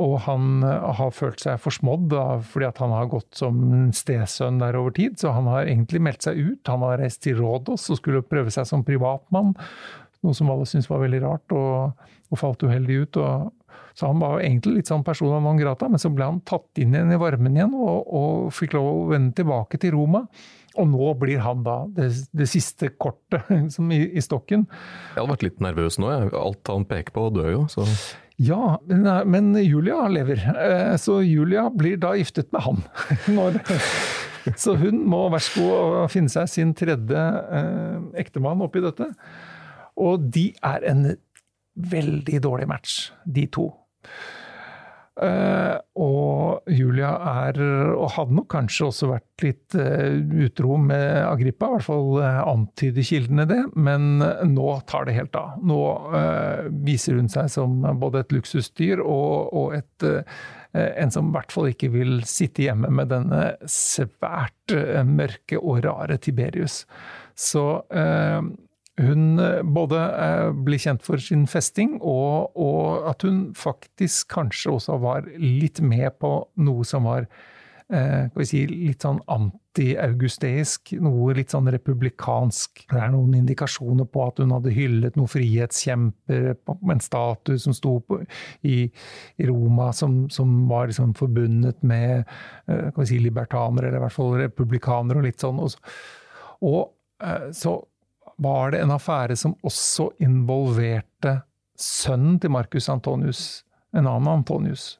[0.00, 2.12] Og han har følt seg forsmådd
[2.52, 3.56] fordi at han har gått som
[3.96, 5.16] stesønn der over tid.
[5.20, 6.60] Så han har egentlig meldt seg ut.
[6.68, 9.56] Han har reist til Rådås og skulle prøve seg som privatmann.
[10.20, 13.18] Noe som alle syntes var veldig rart, og, og falt uheldig ut.
[13.20, 16.80] Og, så han var egentlig litt sånn persona non grata, men så ble han tatt
[16.80, 20.24] inn igjen i varmen igjen og, og fikk lov å vende tilbake til Roma.
[20.78, 24.66] Og nå blir han da det, det siste kortet liksom, i, i, stokken.
[25.10, 26.10] Jeg hadde vært litt nervøs nå.
[26.14, 26.32] Jeg.
[26.38, 27.62] Alt han peker på, dør jo.
[27.72, 27.86] Så.
[28.40, 30.40] Ja, men, men, Julia lever.
[30.54, 32.84] Eh, så Julia blir da giftet med han.
[33.36, 33.58] Når,
[34.56, 37.24] så hun må vær så god finne seg sin tredje
[37.58, 39.10] eh, ektemann oppi dette.
[40.00, 41.10] Og de er en
[41.74, 43.70] veldig dårlig match, de to.
[45.20, 47.10] Uh, og Julia
[47.44, 47.58] er,
[47.92, 52.38] og hadde nok kanskje også vært litt uh, utro med Agrippa, i hvert fall uh,
[52.48, 54.22] antyder kildene det, men
[54.54, 55.58] nå tar det helt av.
[55.60, 55.80] Nå
[56.86, 60.08] viser hun seg som både et luksusdyr og, og et,
[60.72, 64.72] en som i hvert fall ikke vil sitte hjemme med denne svært
[65.04, 66.84] mørke og rare Tiberius.
[67.36, 67.82] Så
[69.00, 74.76] hun eh, både eh, blir kjent for sin festing, og, og, at hun faktisk kanskje
[74.76, 76.34] også var litt med på
[76.64, 77.26] noe som var
[77.92, 82.84] eh, si, litt sånn anti-augusteisk, noe litt sånn republikansk.
[82.90, 87.96] Det er noen indikasjoner på at hun hadde hyllet noen frihetskjemper en statue som sto
[88.66, 88.82] i,
[89.48, 92.28] Roma, som, som var liksom forbundet med
[93.04, 95.62] si, libertanere, eller i hvert fall republikanere og litt sånn.
[95.64, 95.94] Og,
[96.68, 97.78] og så
[98.40, 101.40] var det en affære som også involverte
[101.80, 103.42] sønnen til Marcus Antonius,
[103.96, 104.94] en annen Antonius.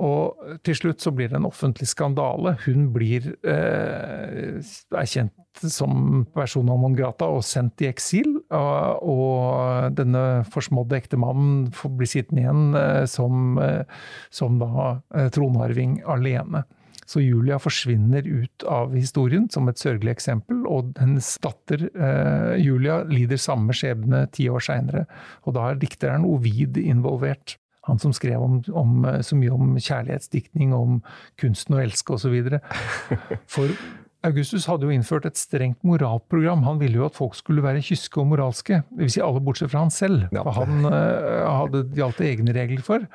[0.00, 2.54] Og til slutt så blir det en offentlig skandale.
[2.64, 4.60] Hun blir eh,
[4.96, 8.30] erkjent som persona non grata og sendt i eksil.
[8.54, 11.66] Og, og denne forsmådde ektemannen
[11.98, 13.82] blir sittende igjen eh, som, eh,
[14.32, 14.70] som da
[15.16, 16.64] eh, tronarving alene.
[17.10, 23.00] Så Julia forsvinner ut av historien som et sørgelig eksempel, og hennes datter eh, Julia
[23.10, 25.06] lider samme skjebne ti år seinere.
[25.42, 27.56] Og da er dikteren Ovid involvert.
[27.88, 31.00] Han som skrev om, om, eh, så mye om kjærlighetsdiktning, om
[31.40, 32.60] kunsten å elske osv.
[33.50, 33.74] For
[34.26, 36.64] Augustus hadde jo innført et strengt moralprogram.
[36.66, 38.82] Han ville jo at folk skulle være kyske og moralske.
[38.92, 39.14] Dvs.
[39.16, 40.26] Si alle bortsett fra han selv.
[40.34, 43.06] For han uh, hadde gjaldt egne regler for.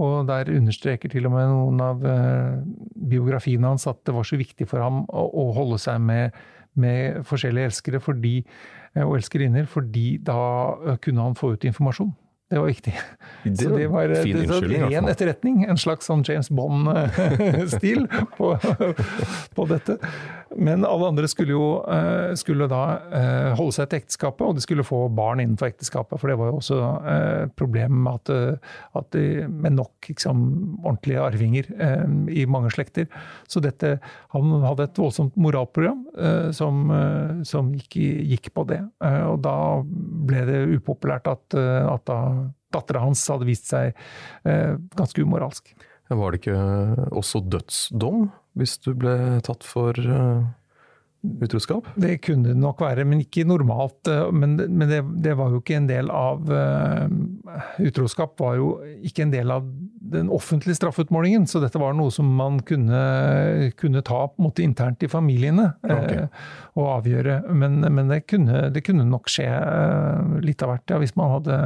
[0.00, 2.60] Og der understreker til og med noen av uh,
[3.08, 6.36] biografiene hans at det var så viktig for ham å, å holde seg med,
[6.80, 8.40] med forskjellige elskere fordi,
[8.98, 10.40] uh, og elskerinner, fordi da
[11.00, 12.12] kunne han få ut informasjon.
[12.50, 12.94] Det var viktig.
[13.44, 15.60] Det så det var fin det, det, ren etterretning.
[15.70, 18.48] En slags sånn James Bond-stil på,
[19.54, 20.00] på, dette.
[20.58, 22.82] Men alle andre skulle jo eh, skulle da
[23.14, 26.18] eh, holde seg til ekteskapet, og de skulle få barn innenfor ekteskapet.
[26.18, 28.64] For det var jo også et eh, problem med at,
[28.98, 30.42] at de, med nok liksom,
[30.82, 31.70] ordentlige arvinger
[32.30, 33.06] i mange slekter.
[33.50, 33.96] Så dette,
[34.34, 36.02] han hadde et voldsomt moralprogram
[36.56, 36.90] som,
[37.46, 37.98] som gikk,
[38.32, 38.80] gikk, på det.
[39.28, 42.18] Og da ble det upopulært at, at da
[42.74, 43.94] dattera hans hadde vist seg
[44.98, 45.72] ganske umoralsk.
[46.10, 46.60] Var det ikke
[47.14, 49.14] også dødsdom hvis du ble
[49.46, 50.42] tatt for uh,
[51.44, 51.88] utroskap?
[52.00, 54.08] Det kunne det nok være, men ikke normalt.
[54.08, 57.06] Eh, men, men det, det, var jo ikke en del av uh,
[57.82, 58.70] Utroskap var jo
[59.06, 59.68] ikke en del av
[60.10, 63.02] den offentlige straffeutmålingen, så dette var noe som man kunne,
[63.78, 66.24] kunne ta på en måte internt i familiene okay.
[66.24, 67.42] uh, og avgjøre.
[67.52, 69.48] Men, men det, kunne, det, kunne, nok skje
[70.44, 71.62] litt av hvert, ja, hvis man hadde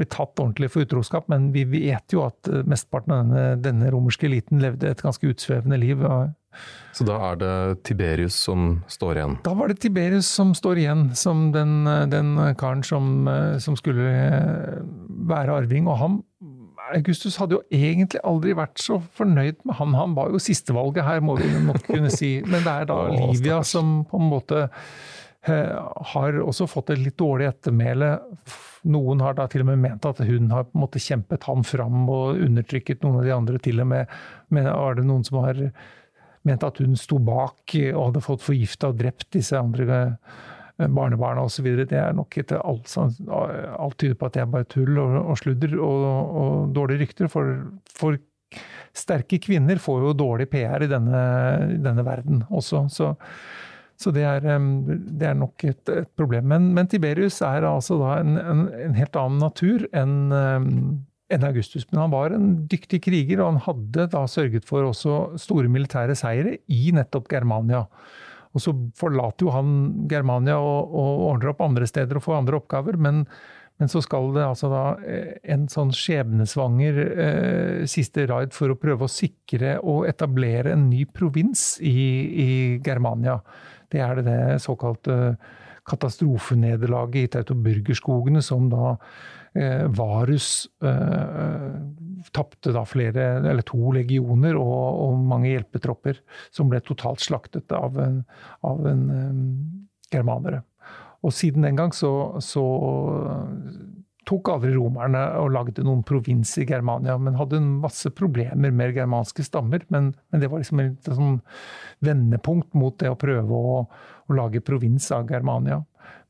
[0.00, 3.94] blitt tatt ordentlig for utroskap, men vi vet jo at eh, mesteparten av denne, denne
[3.94, 6.02] romerske eliten levde et ganske utsvevende liv.
[6.96, 7.52] Så da er det
[7.86, 9.36] Tiberius som står igjen?
[9.46, 14.08] Da var det Tiberius som står igjen, som den, den karen som, eh, som, skulle
[14.10, 14.80] eh,
[15.30, 15.86] være arving.
[15.90, 16.18] Og han,
[16.90, 19.94] Augustus hadde jo egentlig aldri vært så fornøyd med han.
[19.98, 22.38] Han var jo sistevalget her, må vi nok kunne si.
[22.46, 24.66] Men det er da Livia som på en måte
[25.46, 28.10] har også fått et litt dårlig ettermæle
[28.88, 32.40] noen har da til og med ment at hun har måte kjempet han fram og
[32.40, 33.60] undertrykket noen av de andre.
[33.62, 34.14] Til og med
[34.52, 35.60] men var det noen som har
[36.48, 41.44] ment at hun sto bak og hadde fått forgifta og drept disse andre eh, barnebarna
[41.44, 41.68] osv.
[41.84, 45.40] Det er nok etter alt, alt tyder på at det er bare tull og, og
[45.42, 46.04] sludder og,
[46.42, 47.32] og, dårlige rykter.
[47.32, 47.56] For,
[47.92, 48.20] for,
[48.96, 51.20] sterke kvinner får jo dårlig PR i denne,
[51.84, 52.88] denne verden også.
[52.90, 53.12] så
[54.00, 56.48] så det er, det er nok et, et problem.
[56.48, 60.32] Men, men, Tiberius er altså da en, en, en helt annen natur enn
[61.30, 61.86] enn Augustus.
[61.90, 66.16] Men han var en dyktig kriger, og han hadde da sørget for også store militære
[66.18, 67.84] seire i nettopp Germania.
[68.50, 69.72] Og så forlater jo han
[70.10, 73.22] Germania og, og ordner opp andre steder og får andre oppgaver, men,
[73.78, 78.78] men så skal det altså da eh, en sånn skjebnesvanger eh, siste raid for å
[78.80, 82.50] prøve å sikre og etablere en ny provins i, i
[82.82, 83.38] Germania
[83.90, 85.36] det er det, det såkalte
[85.90, 88.94] katastrofenederlaget i Tautoburgerskogene, som da
[89.58, 91.68] eh, Varus eh,
[92.36, 96.20] tapte da flere, eller to legioner og, og, mange hjelpetropper,
[96.54, 98.20] som ble totalt slaktet av, en,
[98.66, 99.46] av en um,
[100.12, 100.62] germanere.
[101.26, 102.64] Og siden den gang så, så
[104.30, 109.44] tok aldri romerne og lagde noen provins i Germania, men hadde masse problemer med germanske
[109.46, 109.84] stammer.
[109.92, 111.40] Men, men det var liksom et sånn
[112.04, 113.84] vendepunkt mot det å prøve å,
[114.30, 115.82] å lage provins av Germania.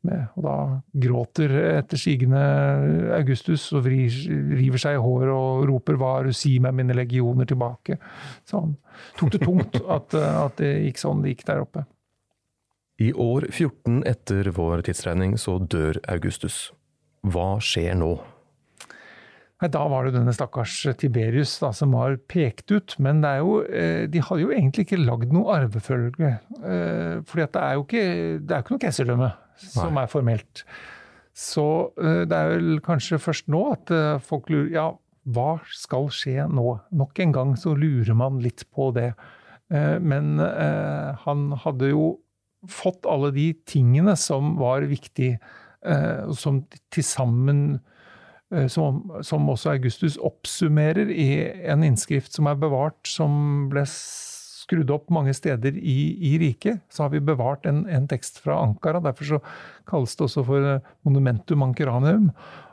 [0.08, 0.56] Med, og da
[1.02, 2.40] gråter etter sigende
[3.18, 4.14] Augustus og vrir,
[4.56, 7.98] river seg i håret og roper 'hva si meg mine legioner tilbake'?
[8.48, 8.76] Så han
[9.20, 11.84] tok det tungt at, at det gikk sånn det gikk der oppe.
[13.00, 16.70] I år 14 etter vår tidsregning så dør Augustus.
[17.26, 18.14] Hva skjer nå?
[19.60, 22.94] Da var det denne stakkars Tiberius da, som var pekt ut.
[23.02, 26.32] Men jo, eh, de hadde jo egentlig ikke lagd noe arvefølge.
[26.54, 28.06] For fordi det er jo ikke,
[28.40, 29.28] det er ikke noe keiserdømme
[29.60, 30.64] som er formelt.
[31.36, 31.66] Så
[32.00, 33.92] eh, det er vel kanskje først nå at
[34.24, 34.88] folk lurer Ja,
[35.28, 36.66] hva skal skje nå?
[36.96, 39.12] Nok en gang så lurer man litt på det.
[39.70, 42.04] Eh, men eh, han hadde jo
[42.68, 45.69] fått alle de tingene som var viktige, eh,
[46.36, 47.62] som til sammen
[48.68, 51.28] som, som, også Augustus oppsummerer i
[51.70, 53.84] en innskrift som er bevart, som ble
[54.70, 55.98] skrudd opp mange steder i,
[56.30, 56.82] i riket.
[56.90, 59.02] Så har vi bevart en, en, tekst fra Ankara.
[59.02, 59.40] Derfor så
[59.90, 60.68] kalles det også for
[61.06, 62.30] Monumentum Ankeranium.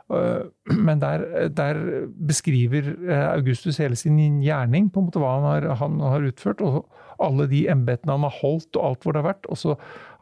[0.88, 1.80] Men der, der,
[2.26, 2.94] beskriver
[3.34, 6.62] Augustus hele sin gjerning, på en måte hva han har, han har utført.
[6.64, 6.86] og
[7.18, 9.48] alle de embetene han har holdt, og alt hvor det har vært.
[9.50, 9.74] Og så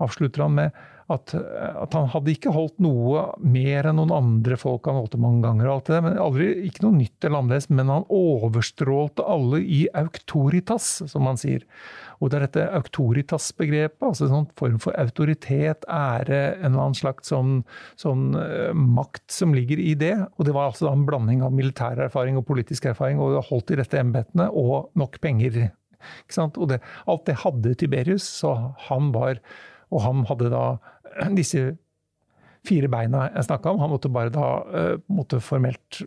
[0.02, 4.88] avslutter han med at, at, han hadde ikke holdt noe mer enn noen andre folk
[4.90, 5.68] han holdt mange ganger.
[5.68, 9.84] og alt det men aldri, Ikke noe nytt eller annerledes, men han overstrålte alle i
[9.94, 11.62] auctoritas, som han sier.
[12.18, 16.98] Og det er dette auctoritas-begrepet, altså en sånn form for autoritet, ære, en eller annen
[16.98, 17.60] slags sånn,
[18.00, 20.14] sånn uh, makt som ligger i det.
[20.36, 23.78] Og det var altså en blanding av militær erfaring og politisk erfaring, og holdt i
[23.82, 25.70] dette embetene, og nok penger
[26.36, 26.78] og det,
[27.10, 28.52] alt det hadde Tiberius, så
[28.88, 29.40] han var
[29.94, 30.64] Og han hadde da
[31.38, 31.68] disse
[32.66, 33.82] fire beina jeg snakka om.
[33.84, 36.02] Han måtte bare da uh, måtte formelt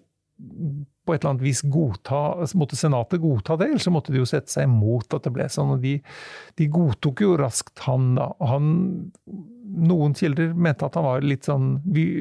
[1.09, 2.19] på et eller annet vis godta,
[2.59, 5.47] måtte Senatet godta det, eller så måtte de jo sette seg imot at det ble
[5.49, 5.73] sånn.
[5.73, 5.95] og De,
[6.59, 8.29] de godtok jo raskt han, da.
[8.51, 8.69] han
[9.69, 11.75] Noen kilder mente at han var litt sånn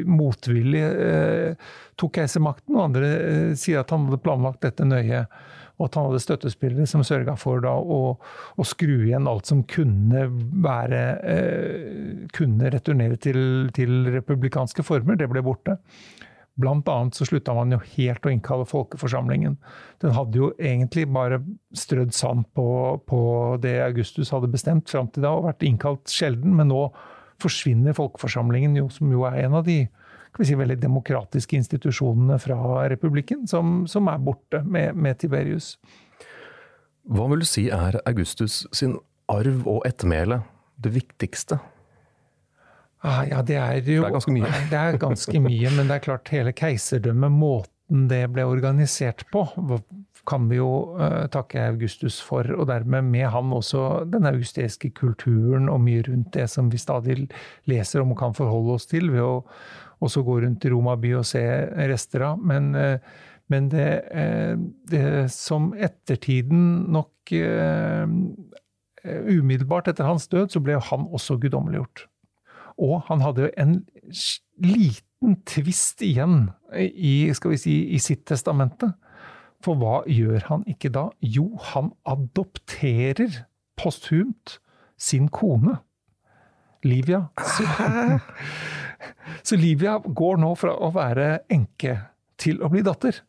[0.08, 1.68] motvillig, eh,
[2.00, 5.22] tok keisermakten, og andre eh, sier at han hadde planlagt dette nøye
[5.78, 8.16] og at han hadde støttespillere som sørga for da, å,
[8.58, 10.26] å, skru igjen alt som kunne
[10.64, 15.18] være eh, kunne returnere til, til, republikanske former.
[15.18, 15.78] Det ble borte.
[16.58, 19.54] Blant annet så slutta man jo helt å innkalle folkeforsamlingen.
[20.02, 21.38] Den hadde jo egentlig bare
[21.78, 22.66] strødd sand på,
[23.06, 23.20] på
[23.62, 26.56] det Augustus hadde bestemt fram til da, og vært innkalt sjelden.
[26.58, 26.88] Men nå
[27.38, 29.84] forsvinner folkeforsamlingen, jo, som jo er en av de
[30.42, 35.76] si, veldig demokratiske institusjonene fra republikken, som, som er borte med, med, Tiberius.
[37.08, 38.98] Hva vil du si er Augustus sin
[39.32, 40.42] arv og ettermæle,
[40.78, 41.58] det viktigste?
[43.06, 44.52] Ah, ja, det er jo Det er ganske mye.
[44.72, 49.46] det er ganske mye, men det er klart hele keiserdømmet, måten det ble organisert på,
[50.28, 52.48] kan vi jo uh, takke Augustus for.
[52.52, 57.22] Og dermed med han også den augustiske kulturen og mye rundt det som vi stadig
[57.70, 59.34] leser om og kan forholde oss til ved å
[60.04, 61.42] også gå rundt i Roma by og se
[61.90, 62.42] rester av.
[62.44, 62.98] Men, eh,
[63.48, 64.54] men det, eh,
[64.90, 68.06] det, som ettertiden nok uh,
[69.08, 72.02] Umiddelbart etter hans død så ble han også guddommeliggjort.
[72.82, 73.74] Og han hadde jo en
[74.60, 78.90] liten tvist igjen i, skal vi si, i sitt testamente.
[79.64, 81.08] For hva gjør han ikke da?
[81.24, 83.42] Jo, han adopterer
[83.78, 84.58] posthumt
[84.98, 85.78] sin kone.
[86.86, 87.24] Livia.
[89.46, 91.96] Så, Livia går nå fra å være enke
[92.40, 93.20] til å bli datter.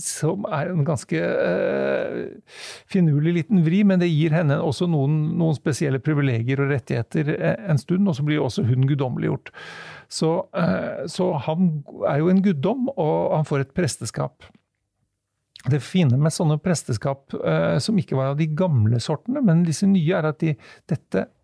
[0.00, 2.56] Som er en ganske uh,
[2.90, 7.60] finurlig liten vri, men det gir henne også noen, noen spesielle privilegier og rettigheter eh,
[7.70, 9.52] en stund, og så blir også hun guddommeliggjort.
[10.10, 11.70] Så, uh, så han
[12.10, 14.50] er jo en guddom, og han får et presteskap.
[15.70, 19.86] Det fine med sånne presteskap, uh, som ikke var av de gamle sortene, men disse
[19.86, 20.56] nye, er at de,
[20.90, 21.28] dette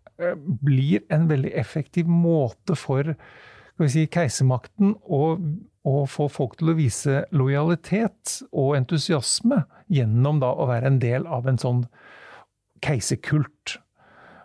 [0.61, 3.13] blir en veldig effektiv måte for
[3.89, 5.21] si, keisermakten å,
[5.87, 11.25] å, få folk til å vise lojalitet og entusiasme gjennom da å være en del
[11.25, 11.85] av en sånn
[12.85, 13.79] keiserkult.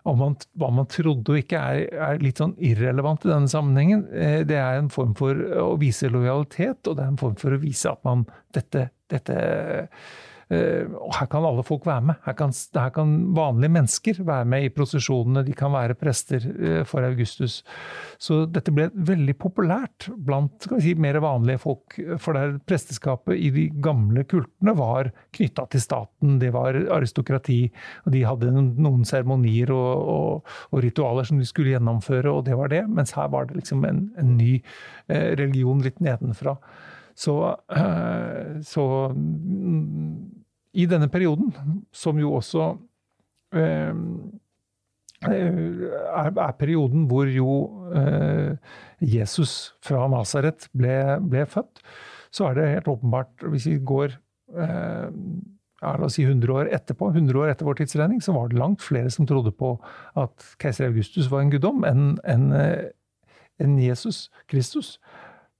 [0.06, 4.04] Hva man trodde og ikke, er, er, litt sånn irrelevant i denne sammenhengen.
[4.14, 7.56] Eh, det er en form for å vise lojalitet, og det er en form for
[7.56, 8.22] å vise at man
[8.54, 9.86] dette, dette Eh,
[10.48, 12.18] her kan alle folk være med.
[12.22, 15.42] Her kan, her kan, vanlige mennesker være med i prosesjonene.
[15.46, 17.64] De kan være prester eh, for Augustus.
[18.22, 21.98] Så dette ble veldig populært blant si, mer vanlige folk.
[22.22, 26.38] For der presteskapet i de gamle kultene var knytta til staten.
[26.42, 27.64] Det var aristokrati.
[28.04, 32.54] og De hadde noen seremonier og, og, og, ritualer som de skulle gjennomføre, og det
[32.58, 32.84] var det.
[32.86, 34.60] Mens her var det liksom en, en ny
[35.10, 36.54] eh, religion litt nedenfra.
[37.16, 37.32] Så,
[38.60, 38.84] så
[40.76, 41.54] i denne perioden,
[41.94, 42.66] som jo også
[43.56, 43.94] eh,
[45.24, 47.54] er, er, perioden hvor jo
[47.96, 51.80] eh, Jesus fra Nasaret ble, ble, født,
[52.34, 54.18] så er det helt åpenbart, hvis vi går
[54.52, 55.08] eh,
[55.86, 58.84] la oss si 100 år etterpå, 100 år etter vår tidsregning, så var det langt
[58.84, 59.78] flere som trodde på
[60.20, 62.50] at keiser Augustus var en guddom, enn en,
[63.62, 64.96] en Jesus Kristus.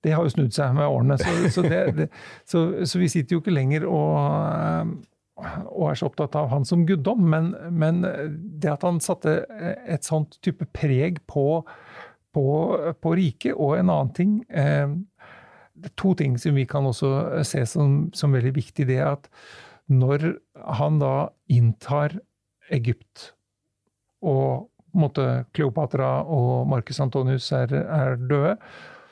[0.07, 1.18] Det har jo snudd seg med årene.
[1.18, 2.09] Så, så, det, det,
[2.46, 4.94] så, så vi sitter jo ikke lenger og,
[5.66, 8.04] og er så opptatt av han som guddom, men, men,
[8.57, 9.40] det at han satte
[9.84, 11.61] et sånt type preg på,
[12.32, 12.46] på,
[13.02, 14.94] på riket, og en annen ting eh,
[15.76, 18.86] det er to ting som vi kan også se som, som veldig viktig.
[18.88, 19.28] Det er at
[19.92, 20.32] når
[20.80, 22.16] han da inntar
[22.74, 23.32] Egypt,
[24.24, 28.57] og på en måte Kleopatra og Marcus Antonius er, er døde,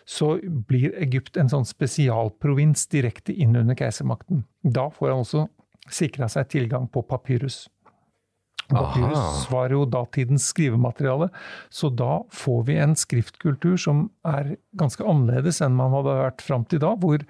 [0.04, 0.38] så
[0.68, 4.44] blir Egypt en sånn spesialprovins direkte inn under keisermakten.
[4.62, 5.46] Da får han også
[5.90, 7.64] sikra seg tilgang på papyrus.
[8.70, 11.28] Papyrus var jo datidens skrivemateriale,
[11.68, 16.64] så da får vi en skriftkultur som er ganske annerledes enn man hadde vært fram
[16.70, 17.22] til da, hvor,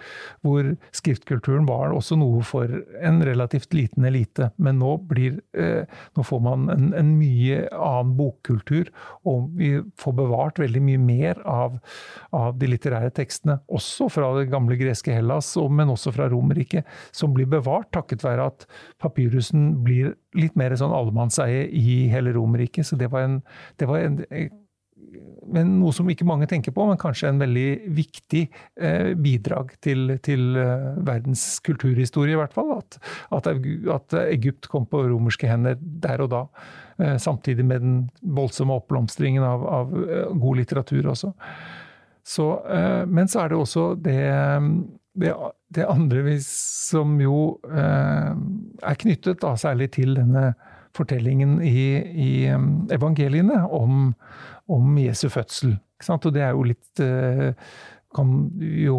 [0.46, 2.70] hvor, skriftkulturen var også noe for
[3.04, 4.50] en relativt liten elite.
[4.62, 8.90] Men nå, blir, eh, nå får man en, en, mye annen bokkultur,
[9.28, 11.76] og vi får bevart veldig mye mer av,
[12.34, 17.34] av de litterære tekstene, også fra det gamle greske Hellas, men også fra Romerriket, som
[17.34, 18.66] blir bevart takket være at
[19.02, 22.86] papyrusen blir litt mer sånn allemannseie i hele Romerriket.
[22.88, 23.40] Så det var, en,
[23.80, 24.20] det var en,
[25.54, 28.42] men noe som ikke mange tenker på, men kanskje en veldig viktig
[28.80, 32.74] eh, bidrag til, til eh, verdens kulturhistorie, i hvert fall.
[32.78, 32.98] At,
[33.34, 36.42] at, at, Egypt kom på romerske hender der og da.
[36.98, 41.34] Eh, samtidig med den voldsomme oppblomstringen av, av eh, god litteratur også.
[42.24, 44.20] Så, eh, men så er det også det
[45.14, 45.32] det,
[45.74, 48.32] det andre som jo eh,
[48.82, 50.52] er knyttet da, særlig til denne
[50.94, 51.86] fortellingen i,
[52.26, 52.32] i
[52.94, 54.12] evangeliene om,
[54.70, 55.76] om, Jesu fødsel.
[56.10, 57.54] Og det er jo litt eh,
[58.14, 58.98] Kan jo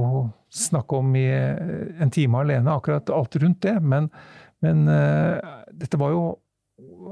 [0.51, 3.77] snakke om i en time alene, akkurat alt rundt det.
[3.79, 4.09] Men,
[4.59, 6.25] men eh, dette var jo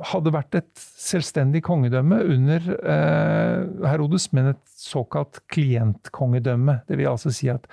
[0.09, 6.81] hadde vært et selvstendig kongedømme under eh, Herodes, men et såkalt klientkongedømme.
[6.89, 7.69] Det vil altså si at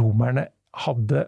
[0.00, 1.26] romerne hadde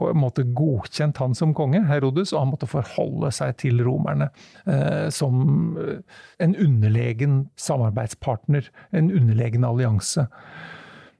[0.00, 4.30] på en måte godkjent han som konge, Herodes, og han måtte forholde seg til romerne
[4.64, 6.00] eh, som eh,
[6.42, 10.26] en underlegen samarbeidspartner, en underlegen allianse.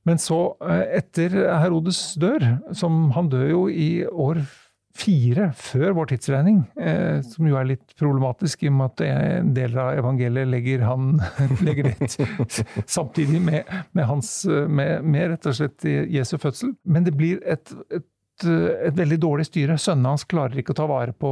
[0.08, 4.42] Men så, eh, etter Herodes dør, som han dør jo i år
[4.96, 9.52] fire før vår tidsregning, eh, som jo er litt problematisk i og med at en
[9.56, 11.16] del av evangeliet legger, han,
[11.66, 12.10] legger det
[12.84, 16.76] samtidig med, med, hans, med, med, rett og slett Jesu fødsel.
[16.84, 18.08] Men det blir et, et
[18.42, 19.76] et veldig dårlig styre.
[19.78, 21.30] Sønnene hans klarer ikke å ta vare på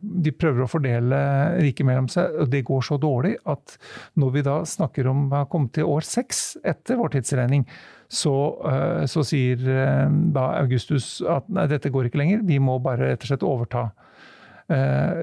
[0.00, 1.20] De prøver å fordele
[1.60, 3.76] riket mellom seg, og det går så dårlig at
[4.18, 7.66] når vi da snakker om å ha kommet til år seks etter vår tidsregning,
[8.10, 8.34] så,
[8.66, 13.12] eh, så sier eh, da Augustus at nei, dette går ikke lenger, vi må bare
[13.12, 13.84] rett og slett overta.
[14.70, 15.20] Eh,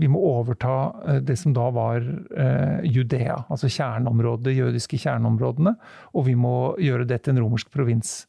[0.00, 2.04] vi må overta det som da var
[2.84, 5.76] Judea, altså kjerneområdet, de jødiske kjerneområdene,
[6.16, 8.22] og vi må gjøre det til en romersk provins.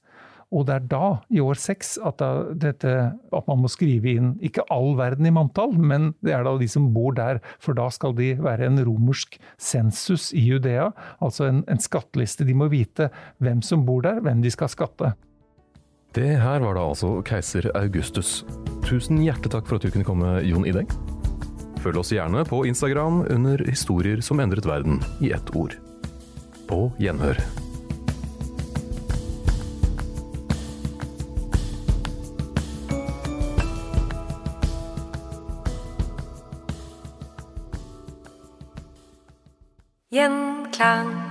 [0.52, 2.20] Og det er da, i år seks, at,
[2.60, 6.58] dette, at, man må skrive inn ikke all verden i manntall, men det er da
[6.60, 7.40] de som bor der.
[7.64, 10.90] For da skal de være en romersk sensus i Judea,
[11.24, 12.48] altså en, en skatteliste.
[12.48, 13.08] De må vite
[13.40, 15.14] hvem som bor der, hvem de skal skatte.
[16.12, 18.42] Det her var da altså keiser Augustus.
[18.84, 20.92] Tusen hjertelig takk for at du kunne komme, Jon Ideng.
[21.80, 25.80] Følg oss gjerne på Instagram under Historier som endret verden, i ett ord.
[26.68, 27.40] På gjenhør.
[40.82, 41.31] Gjenklang.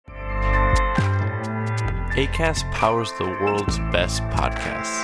[2.15, 4.99] ACAST powers the world's best podcasts.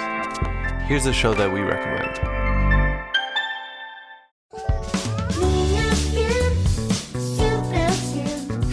[0.87, 2.17] Here's a show that we recommend.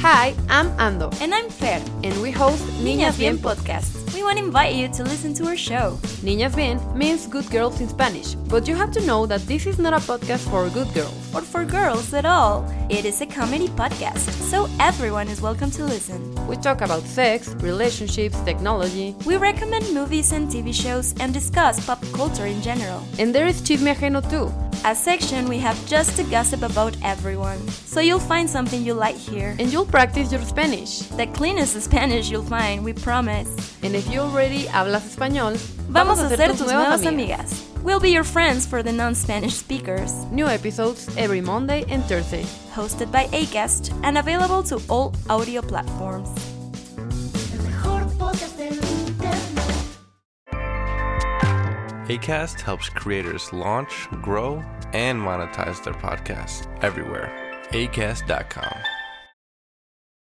[0.00, 1.16] Hi, I'm Ando.
[1.20, 1.80] And I'm Fer.
[2.02, 4.12] And we host Niñas Bien podcast.
[4.12, 5.96] We want to invite you to listen to our show.
[6.22, 9.78] Niñas Bien means good girls in Spanish, but you have to know that this is
[9.78, 11.14] not a podcast for good girls.
[11.32, 12.64] Or for girls at all.
[12.90, 16.20] It is a comedy podcast, so everyone is welcome to listen.
[16.46, 19.16] We talk about sex, relationships, technology.
[19.24, 23.02] We recommend movies and TV shows and discuss pop culture in general.
[23.18, 24.52] And there is Chisme Ajeno too.
[24.84, 27.58] A section we have just to gossip about everyone.
[27.68, 29.56] So you'll find something you like here.
[29.58, 30.98] And you'll practice your Spanish.
[31.16, 33.48] The cleanest Spanish you'll find, we promise.
[33.82, 35.56] And if you already hablas español,
[35.88, 37.40] vamos, vamos a ser tus nuevas, nuevas amigas.
[37.40, 37.73] amigas.
[37.84, 40.24] We'll be your friends for the non Spanish speakers.
[40.32, 42.44] New episodes every Monday and Thursday.
[42.72, 46.30] Hosted by ACAST and available to all audio platforms.
[52.08, 54.62] ACAST helps creators launch, grow,
[54.94, 57.30] and monetize their podcasts everywhere.
[57.72, 58.93] ACAST.com.